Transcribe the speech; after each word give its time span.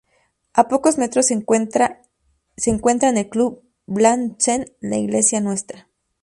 A 0.53 0.67
pocos 0.67 0.97
metros 0.97 1.27
se 1.27 1.35
encuentran 1.35 3.17
el 3.17 3.29
Club 3.29 3.69
Brandsen, 3.85 4.75
la 4.79 4.97
Iglesia 4.97 5.39
Ntra. 5.41 5.89